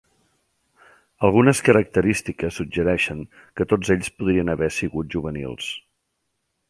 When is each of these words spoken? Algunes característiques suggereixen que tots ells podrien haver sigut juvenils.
Algunes 1.27 1.59
característiques 1.67 2.57
suggereixen 2.61 3.21
que 3.61 3.69
tots 3.75 3.93
ells 3.97 4.13
podrien 4.23 4.53
haver 4.55 4.71
sigut 4.79 5.13
juvenils. 5.17 5.69